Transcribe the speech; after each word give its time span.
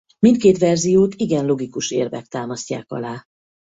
Mindkét 0.19 0.57
verziót 0.57 1.15
igen 1.15 1.45
logikus 1.45 1.91
érvek 1.91 2.25
támasztják 2.25 2.91
alá. 2.91 3.25